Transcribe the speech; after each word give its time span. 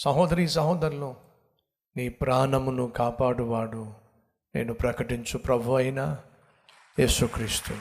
సహోదరి 0.00 0.48
సహోదరులు 0.48 1.14
నీ 1.96 2.08
ప్రాణమును 2.08 2.86
కాపాడువాడు 2.88 3.92
నేను 4.54 4.74
ప్రకటించు 4.74 5.38
ప్రభు 5.38 5.72
అయిన 5.72 6.16
యేసుక్రీస్తు. 6.98 7.74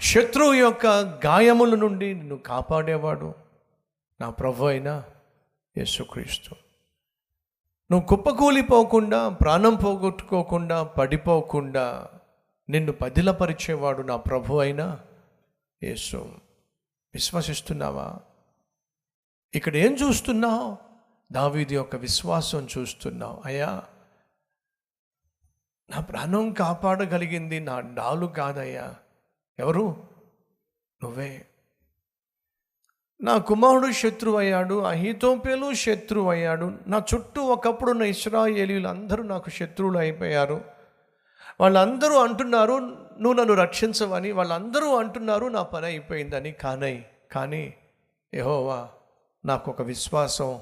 శత్రువు 0.00 0.52
యొక్క 0.52 0.86
గాయముల 1.26 1.74
నుండి 1.74 2.14
నిన్ను 2.14 2.36
కాపాడేవాడు 2.36 3.34
నా 4.20 4.30
ప్రభు 4.30 4.64
అయిన 4.64 5.02
యేసుక్రీస్తు. 5.78 6.54
నువ్వు 7.90 8.06
కుప్పకూలిపోకుండా 8.06 9.28
ప్రాణం 9.28 9.74
పోగొట్టుకోకుండా 9.74 10.82
పడిపోకుండా 10.82 12.08
నిన్ను 12.68 12.92
పదిలపరిచేవాడు 12.92 14.02
నా 14.02 14.16
ప్రభు 14.16 14.56
అయిన 14.56 14.98
యేసు. 15.82 16.16
విశ్వసిస్తున్నావా? 17.14 18.16
ఇక్కడ 19.54 19.76
ఏం 19.76 19.94
చూస్తున్నావు? 19.94 20.76
దావీది 21.32 21.74
యొక్క 21.74 21.96
విశ్వాసం 21.96 22.68
చూస్తున్నావు. 22.78 23.42
అయ్యా 23.44 23.82
నా 25.90 26.00
ప్రాణం 26.00 26.52
కాపాడగలిగింది 26.52 27.60
నా 27.60 27.80
డాలు 27.80 28.26
కాదయ్యా. 28.26 28.94
ఎవరు? 29.58 30.08
నువ్వే. 31.02 31.46
నా 33.22 33.38
కుమారుడు 33.38 33.92
శత్రువు 33.92 34.36
అయ్యాడు 34.36 34.82
అహితోపేలు 34.82 35.74
శత్రువు 35.74 36.30
అయ్యాడు 36.30 36.78
నా 36.86 37.02
చుట్టూ 37.14 37.42
ఒకప్పుడు 37.42 37.90
ఉన్న 37.90 38.02
ఇస్రాయేలీలు 38.02 38.88
అందరూ 38.88 39.22
నాకు 39.22 39.50
శత్రువులు 39.50 39.98
అయిపోయారు. 39.98 40.64
వాళ్ళందరూ 41.60 42.22
అంటున్నారు 42.22 42.78
నువ్వు 43.20 43.32
నన్ను 43.32 43.54
రక్షించవని. 43.54 44.32
వాళ్ళందరూ 44.32 44.96
అంటున్నారు 44.96 45.46
నా 45.46 45.62
పని 45.62 45.86
అయిపోయిందని. 45.86 46.52
కానై 46.52 47.04
కానీ 47.32 47.74
యెహోవా 48.34 48.88
నాకు 49.44 49.70
ఒక 49.70 49.82
విశ్వాసం 49.82 50.60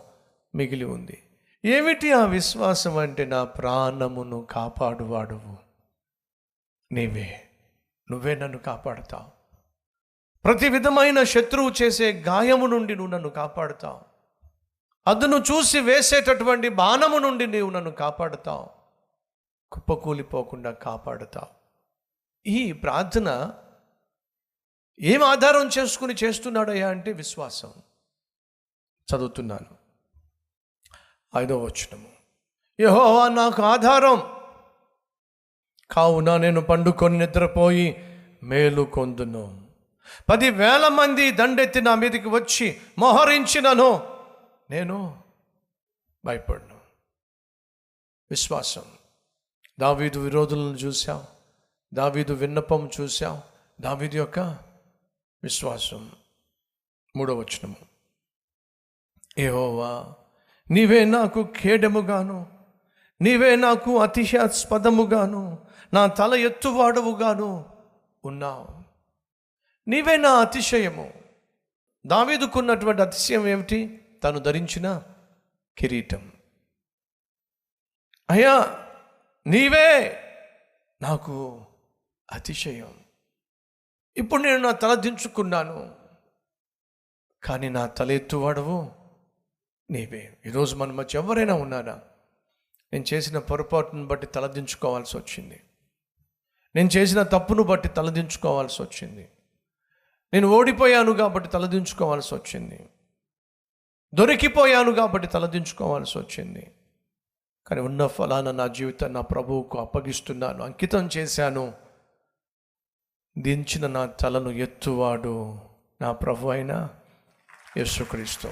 మిగిలి 0.55 0.85
ఉంది. 0.85 1.23
ఏమిటి 1.65 2.13
ఆ 2.13 2.25
విశ్వాసం 2.25 2.99
అంటే 2.99 3.25
నా 3.25 3.45
ప్రాణమును 3.45 4.49
కాపాడువాడువు. 4.51 5.57
నీవే 6.93 7.51
నువ్వే 8.11 8.35
నన్ను 8.35 8.59
కాపాడుతావు. 8.59 9.43
ప్రతి 10.45 10.69
విధమైన 10.69 11.23
శత్రువు 11.23 11.73
చేసే 11.83 12.13
గాయము 12.13 12.67
నుండి 12.67 12.97
నువ్వు 12.97 13.13
నన్ను 13.13 13.29
కాపాడుతావు. 13.29 14.01
అదును 15.07 15.37
చూసి 15.37 15.81
వేసేటటువంటి 15.81 16.69
బాణము 16.69 17.19
నుండి 17.19 17.47
నీవు 17.47 17.71
నన్ను 17.71 17.91
కాపాడుతావు. 17.91 18.67
కుప్పకూలిపోకుండా 19.73 20.71
కాపాడుతావు. 20.71 21.63
ఈ 22.49 22.73
ప్రార్థన 22.73 23.53
ఏం 25.01 25.23
ఆధారం 25.23 25.71
చేసుకుని 25.79 26.15
చేస్తున్నాడయ్యా 26.25 26.89
అంటే 26.89 27.13
విశ్వాసం. 27.13 27.73
చదువుతున్నాను. 29.15 29.83
ఐదో 31.37 31.59
వచనము. 31.59 32.09
యహోవా 32.81 33.29
నాకు 33.29 33.63
ఆధారం. 33.63 34.33
కావున 35.91 36.37
నేను 36.37 36.61
పండుకొని 36.61 37.19
నిద్రపోయి 37.19 38.09
మేలు 38.43 38.83
కొందును. 38.83 39.71
పదివేల 40.31 40.89
మంది 40.89 41.31
దండెత్తి 41.31 41.81
నా 41.81 41.95
మీదకి 41.95 42.29
వచ్చి 42.29 42.81
మోహరించినను. 42.99 44.19
నేను 44.71 45.23
భయపడను. 46.25 46.81
విశ్వాసం. 48.31 48.85
దావీదు 49.81 50.19
విరోధులను 50.19 50.75
చూశాం 50.75 51.25
దావీదు 51.95 52.33
విన్నపం 52.33 52.91
చూశాం 53.01 53.43
దావీదు 53.81 54.17
యొక్క 54.17 54.39
విశ్వాసం. 55.43 56.13
మూడవ 57.17 57.35
వచనము. 57.35 57.92
ఏహోవా 59.39 60.15
నీవే 60.71 61.05
నాకు 61.05 61.49
ఖేడముగాను 61.61 62.47
నీవే 63.21 63.57
నాకు 63.57 63.99
అతిశాస్పదముగాను 63.99 65.59
నా 65.95 66.07
తల 66.07 66.35
ఎత్తువాడవుగాను 66.35 67.65
ఉన్నావు. 68.25 68.83
నీవే 69.91 70.17
నా 70.17 70.31
అతిశయము. 70.31 71.13
దావీదుకున్నటువంటి 72.07 73.03
అతిశయం 73.03 73.49
ఏమిటి? 73.49 74.05
తను 74.25 74.39
ధరించిన 74.39 75.03
కిరీటం. 75.79 76.33
అయ్యా 78.31 78.87
నీవే 79.47 80.17
నాకు 81.03 81.65
అతిశయం. 82.33 82.95
ఇప్పుడు 84.17 84.43
నేను 84.43 84.57
నా 84.57 84.71
తల 84.71 84.95
దించుకున్నాను. 84.95 85.95
కానీ 87.45 87.69
నా 87.69 87.87
తల 87.87 88.11
ఎత్తువాడవు. 88.11 89.02
నీవే. 89.91 90.39
ఈరోజు 90.47 90.77
మన 90.77 90.93
మధ్య 90.93 91.19
ఎవరైనా 91.19 91.55
ఉన్నారా? 91.55 92.01
నేను 92.93 93.05
చేసిన 93.15 93.39
పొరపాటును 93.39 94.07
బట్టి 94.07 94.27
తలదించుకోవాల్సి 94.27 95.17
వచ్చింది. 95.17 95.61
నేను 96.75 96.89
చేసిన 96.89 97.23
తప్పును 97.23 97.63
బట్టి 97.63 97.89
తలదించుకోవాల్సి 97.89 98.83
వచ్చింది. 98.83 99.29
నేను 100.35 100.49
ఓడిపోయాను 100.49 101.13
కాబట్టి 101.13 101.49
తలదించుకోవాల్సి 101.49 102.35
వచ్చింది. 102.35 102.89
దొరికిపోయాను 104.15 104.93
కాబట్టి 104.93 105.29
తలదించుకోవాల్సి 105.29 106.19
వచ్చింది. 106.19 106.73
కానీ 107.67 107.81
ఉన్న 107.81 108.07
ఫలాన 108.07 108.51
నా 108.51 108.67
జీవితాన్ని 108.67 109.15
నా 109.15 109.21
ప్రభువుకు 109.21 109.79
అప్పగిస్తున్నాను 109.79 110.65
అంకితం 110.65 111.09
చేశాను. 111.17 111.75
దించిన 113.39 113.87
నా 113.87 114.07
తలను 114.07 114.51
ఎత్తువాడు 114.51 115.59
నా 116.01 116.13
ప్రభు 116.13 116.49
అయిన 116.49 116.89
యేసుక్రీస్తు. 117.77 118.49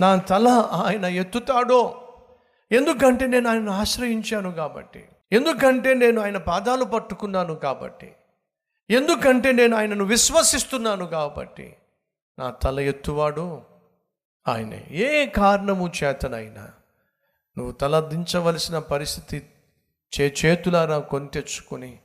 నా 0.00 0.16
తల 0.16 0.48
ఆయన 0.72 1.04
ఎత్తుతాడో? 1.04 2.08
ఎందుకంటే 2.72 3.26
నేను 3.26 3.50
ఆయన 3.50 3.70
ఆశ్రయించాను 3.70 4.52
కాబట్టి. 4.52 5.08
ఎందుకంటే 5.32 5.94
నేను 5.94 6.20
ఆయన 6.20 6.36
పాదాలు 6.36 6.84
పట్టుకున్నాను 6.84 7.54
కాబట్టి. 7.54 8.12
ఎందుకంటే 8.90 9.52
నేను 9.52 9.76
ఆయనను 9.76 10.04
విశ్వసిస్తున్నాను 10.04 11.06
కాబట్టి. 11.06 11.76
నా 12.38 12.50
తల 12.50 12.80
ఎత్తువాడు 12.80 13.62
ఆయనే. 14.48 14.86
ఏ 14.90 15.26
కారణము 15.26 15.92
చేతనైనా 16.04 16.62
నువ్వు 17.58 17.72
తల 17.72 18.00
దించవలసిన 18.00 18.78
పరిస్థితి 18.78 19.50
చే 20.20 20.34
చేతులారా 20.44 20.98
కొని 20.98 21.28
తెచ్చుకొని 21.28 21.98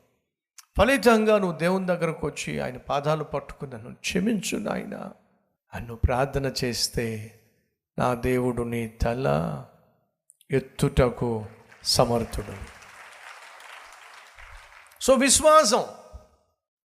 ఫలితంగా 0.78 1.38
నువ్వు 1.38 1.58
దేవుని 1.58 1.86
దగ్గరకు 1.86 2.28
వచ్చి 2.28 2.60
ఆయన 2.60 2.78
పాదాలు 2.78 3.24
పట్టుకున్నాను. 3.24 3.96
క్షమించు 3.96 4.58
నాయన. 4.58 4.96
అన్ను 5.74 5.88
నువ్వు 5.88 5.96
ప్రార్థన 5.96 6.52
చేస్తే 6.64 7.34
నా 8.00 8.14
దేవుడు 8.14 8.64
నీ 8.64 8.88
తల 8.88 9.66
ఎత్తుటకు 10.52 11.46
సమర్థుడు. 11.84 12.54
సో 15.02 15.14
విశ్వాసం 15.14 15.86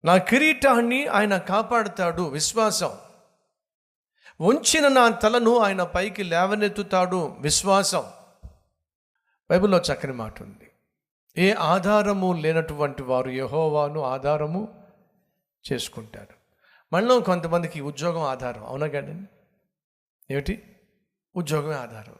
నా 0.04 0.16
కిరీటాన్ని 0.16 1.06
ఆయన 1.06 1.38
కాపాడుతాడు 1.38 2.22
విశ్వాసం. 2.22 2.98
ఉంచిన 4.40 4.88
నా 4.88 5.08
తలను 5.08 5.58
ఆయన 5.58 5.82
పైకి 5.82 6.22
లేవనెత్తుతాడు 6.22 7.36
విశ్వాసం. 7.40 8.04
బైబిల్లో 9.50 9.78
చక్కని 9.78 10.12
మాట 10.12 10.42
ఉంది. 10.42 10.70
ఏ 11.38 11.54
ఆధారము 11.54 12.32
లేనటువంటి 12.32 13.02
వారు 13.02 13.30
యహోవాను 13.30 14.00
ఆధారము 14.00 14.84
చేసుకుంటారు. 15.72 16.34
మనలో 16.92 17.20
కొంతమందికి 17.20 17.80
ఉద్యోగం 17.80 18.22
ఆధారం 18.22 18.66
అవునా 18.66 18.86
కదండి 18.86 19.28
ఏమిటి? 20.30 20.77
ఉద్యోగమే 21.38 21.74
ఆధారం? 21.74 22.14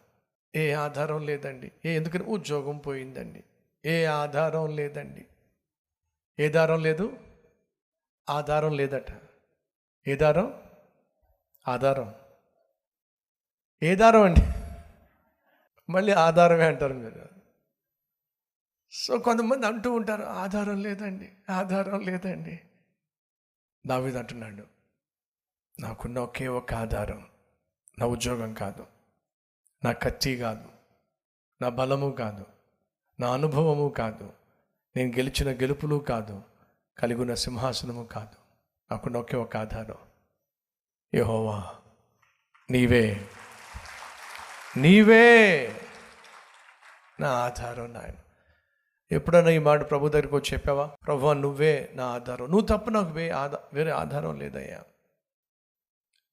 ఏ 0.56 0.72
ఆధారం 0.72 1.26
లేదండి. 1.26 1.72
ఏ 1.84 1.96
ఎందుకని? 1.96 2.22
ఉద్యోగం 2.22 2.78
పోయిందండి. 2.78 3.44
ఏ 3.84 4.04
ఆధారం 4.04 4.76
లేదండి. 4.76 5.26
ఏ 6.38 6.48
దారం 6.48 6.82
లేదు? 6.82 7.18
ఆధారం 8.30 8.72
లేదట. 8.72 9.06
ఏ 10.08 10.16
దారం? 10.16 10.62
ఆధారం. 11.68 12.14
ఏ 13.82 13.94
దారం 13.94 14.22
అండి? 14.22 14.40
మళ్ళీ 15.92 16.12
ఆధారమే 16.12 16.66
అంటారు 16.66 16.94
మీరు. 16.94 17.28
సో 18.92 19.18
కొంతమంది 19.18 19.66
అంటూ 19.66 19.92
ఉంటారు 19.92 20.22
ఆధారం 20.22 20.82
లేదండి. 20.82 21.32
ఆధారం 21.50 22.00
లేదండి. 22.00 22.60
దావీదు 23.86 24.18
అంటున్నాడు 24.18 24.66
నాకున్న 25.80 26.18
ఒకే 26.18 26.48
ఒక 26.48 26.74
ఆధారం. 26.74 27.28
నా 27.98 28.06
ఉద్యోగం 28.06 28.54
కాదు. 28.54 28.86
నా 29.84 29.92
కత్తి 29.92 30.36
కాదు 30.36 30.68
నా 31.62 31.68
బలము 31.68 32.10
కాదు 32.10 32.46
నా 33.20 33.32
అనుభవము 33.32 33.88
కాదు 33.88 34.32
నేను 34.96 35.16
గెలిచిన 35.16 35.60
గెలుపులు 35.60 35.96
కాదు 35.96 36.42
కలిగిన 36.98 37.34
సింహాసనము 37.34 38.04
కాదు. 38.04 38.38
నాకున్న 38.90 39.16
ఒకే 39.16 39.36
ఒక 39.36 39.56
ఆధారం. 39.56 39.96
యహోవా 41.14 41.74
నీవే 42.70 43.26
నీవే 44.76 45.66
నా 47.20 47.30
ఆధారం 47.30 47.92
నాయన. 47.92 48.14
ఎప్పుడైనా 49.12 49.50
ఈ 49.50 49.58
మాట 49.58 49.90
ప్రభు 49.90 50.08
దగ్గరికి 50.08 50.34
వచ్చి 50.34 50.52
చెప్పావా? 50.52 50.86
ప్రభు 50.86 51.32
నువ్వే 51.32 51.92
నా 51.94 52.06
ఆధారం. 52.06 52.50
నువ్వు 52.50 52.66
తప్ప 52.66 52.90
నాకు 52.90 53.10
వే 53.10 53.30
ఆధా 53.30 53.58
వేరే 53.72 53.90
ఆధారం 53.90 54.38
లేదయ్యా. 54.38 54.82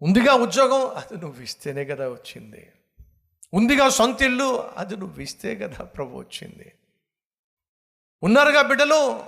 ఉందిగా 0.02 0.34
ఉద్యోగం 0.34 0.90
అది 0.90 1.18
నువ్వు 1.18 1.42
ఇస్తేనే 1.42 1.86
కదా 1.86 2.10
వచ్చింది. 2.10 2.72
ఉందిగా 3.56 3.90
సొంత 3.90 4.22
ఇల్లు 4.22 4.62
అది 4.78 4.98
నువ్వు 4.98 5.22
ఇస్తే 5.22 5.56
కదా 5.56 5.86
ప్రభు 5.86 6.18
వచ్చింది. 6.18 6.74
ఉన్నారుగా 8.24 8.62
బిడ్డలు 8.62 9.20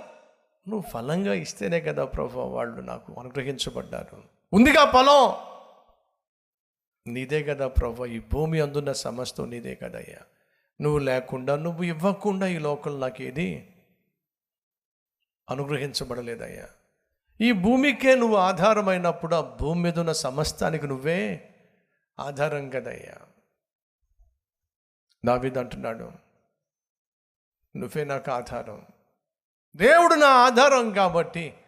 నువ్వు 0.68 0.80
ఫలంగా 0.80 1.34
ఇస్తేనే 1.34 1.80
కదా 1.80 2.04
ప్రభు 2.04 2.40
వాళ్ళు 2.40 2.80
నాకు 2.80 3.20
అనుగ్రహించబడ్డారు. 3.20 4.22
ఉందిగా 4.52 4.84
పొలం 4.84 5.48
నీదే 7.12 7.42
కదా 7.42 7.68
ప్రభు 7.68 8.06
ఈ 8.06 8.18
భూమి 8.18 8.60
అందున్న 8.60 8.92
సమస్తం 8.92 9.50
నీదే 9.50 9.74
కదయ్యా. 9.74 10.18
నువ్వు 10.80 10.98
లేకుండా 10.98 11.56
నువ్వు 11.56 11.82
ఇవ్వకుండా 11.82 12.46
ఈ 12.46 12.58
లోకం 12.58 13.00
నాకు 13.00 13.22
ఏది 13.22 13.74
అనుగ్రహించబడలేదయ్యా. 15.50 16.68
ఈ 17.40 17.52
భూమికే 17.52 18.14
నువ్వు 18.14 18.36
ఆధారమైనప్పుడు 18.36 19.34
ఆ 19.34 19.40
భూమి 19.40 19.82
మీద 19.82 19.98
ఉన్న 19.98 20.12
సమస్తానికి 20.12 20.86
నువ్వే 20.86 21.50
ఆధారం 22.20 22.70
కదయ్యా. 22.70 23.14
దావిద్ 25.26 25.58
అంటున్నాడు 25.58 26.12
నువ్వే 27.76 28.04
నాకు 28.04 28.30
ఆధారం. 28.30 28.86
దేవుడు 29.76 30.14
నా 30.14 30.26
ఆధారం 30.26 30.92
కాబట్టి 30.92 31.64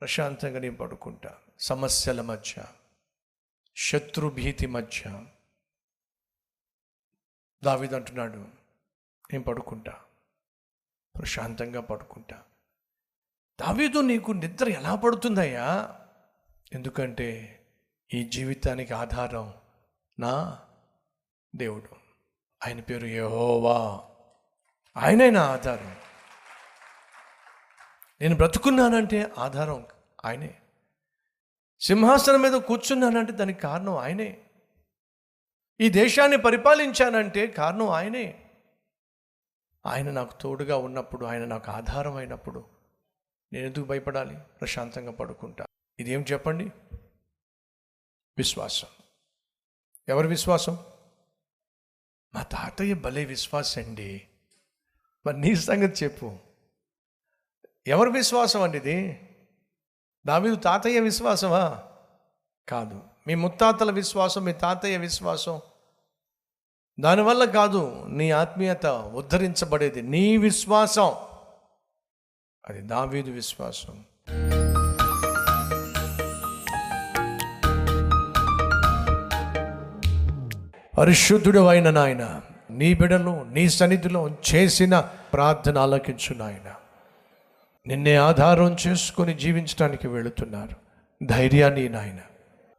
ప్రశాంతంగా 0.00 0.58
నేను 0.58 0.76
పడుకుంటా. 0.76 1.38
సమస్యల 1.58 2.20
మధ్య 2.20 2.64
శత్రుభీతి 3.76 4.66
మధ్య. 4.66 5.26
దావిద్ 7.64 7.92
అంటున్నాడు 7.92 8.38
నేను 9.32 9.44
పడుకుంటా. 9.44 10.04
ప్రశాంతంగా 11.18 11.80
పడుకుంటా. 11.80 12.42
దావీదు 13.60 13.98
నీకు 13.98 14.32
నిద్ర 14.32 14.68
ఎలా 14.68 14.94
పడుతుందయ్యా? 14.94 16.00
ఎందుకంటే 16.72 17.56
ఈ 18.14 18.24
జీవితానికి 18.24 18.92
ఆధారం 18.94 19.54
నా 20.20 20.66
దేవుడు. 21.56 22.09
ఆయన 22.66 22.80
పేరు 22.80 23.06
యహోవా. 23.06 24.04
ఆయనే 24.96 25.30
నా 25.30 25.42
ఆధారం. 25.42 25.96
నేను 28.20 28.36
బ్రతుకున్నానంటే 28.36 29.32
ఆధారం 29.38 29.86
ఆయనే. 30.24 30.60
సింహాసనం 31.80 32.42
మీద 32.42 32.52
కూర్చున్నానంటే 32.52 33.32
దానికి 33.32 33.60
కారణం 33.60 33.96
ఆయనే. 33.96 34.46
ఈ 35.80 35.88
దేశాన్ని 35.88 36.36
పరిపాలించానంటే 36.36 37.46
కారణం 37.46 37.88
ఆయనే. 37.88 38.50
ఆయన 39.86 40.10
నాకు 40.10 40.38
తోడుగా 40.40 40.76
ఉన్నప్పుడు 40.76 41.26
ఆయన 41.26 41.44
నాకు 41.44 41.72
ఆధారం 41.72 42.16
అయినప్పుడు 42.16 42.66
నేను 43.52 43.66
ఎందుకు 43.66 43.84
భయపడాలి? 43.84 44.36
ప్రశాంతంగా 44.36 45.12
పడుకుంటా. 45.12 45.66
ఇదేం 45.98 46.24
చెప్పండి? 46.32 46.70
విశ్వాసం. 48.38 48.88
ఎవరి 50.08 50.28
విశ్వాసం? 50.28 50.78
మా 52.34 52.42
తాతయ్య 52.42 52.94
భలే 52.94 53.24
విశ్వాసం 53.24 53.82
అండి. 53.82 54.26
మరి 55.26 55.40
నీ 55.40 55.54
సంగతి 55.54 56.04
చెప్పు. 56.04 56.38
ఎవరి 57.86 58.10
విశ్వాసం 58.10 58.62
అండి 58.62 58.78
ఇది? 58.78 59.28
దావీదు 60.26 60.54
తాతయ్య 60.54 61.00
విశ్వాసమా? 61.00 61.82
కాదు. 62.68 63.02
మీ 63.26 63.34
ముత్తాతల 63.34 63.90
విశ్వాసం 63.90 64.44
మీ 64.44 64.52
తాతయ్య 64.52 64.96
విశ్వాసం. 64.96 65.60
దానివల్ల 67.00 67.44
కాదు 67.44 68.06
నీ 68.08 68.30
ఆత్మీయత 68.30 68.86
ఉద్ధరించబడేది. 68.86 70.02
నీ 70.02 70.36
విశ్వాసం. 70.36 71.14
అది 72.68 72.80
దావీదు 72.80 73.30
విశ్వాసం. 73.30 74.04
పరిశుద్ధుడు 81.00 81.66
అయిన 81.66 81.90
నాయన 81.90 82.40
నీ 82.70 82.94
బిడలు 82.94 83.46
నీ 83.52 83.68
సన్నిధిలో 83.68 84.30
చేసిన 84.54 85.00
ప్రార్థన 85.32 85.78
ఆలకించు 85.78 86.34
నాయన. 86.34 86.74
నిన్నే 87.86 88.16
ఆధారం 88.16 88.76
చేసుకొని 88.86 89.34
జీవించడానికి 89.34 90.08
వెళుతున్నారు. 90.08 90.76
ధైర్యాన్ని 91.24 91.88
నాయన 91.88 92.18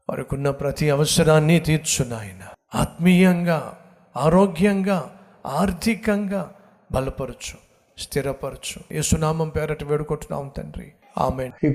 వారికున్న 0.10 0.50
ప్రతి 0.50 0.90
అవసరాన్ని 0.90 1.60
తీర్చు 1.60 2.06
నాయన. 2.06 2.48
ఆత్మీయంగా 2.76 3.78
ఆరోగ్యంగా 4.18 5.16
ఆర్థికంగా 5.46 6.54
బలపరచు 6.92 7.58
స్థిరపరచు. 7.98 8.94
యేసునామం 8.94 9.50
పేరట 9.50 9.84
వేడుకుంటున్నాం 9.84 10.52
తండ్రి. 10.58 10.94
ఆమె 11.18 11.52